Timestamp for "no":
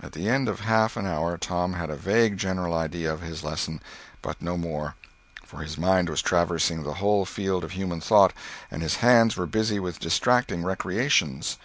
4.40-4.56